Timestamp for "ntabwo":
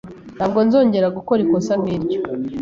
0.37-0.59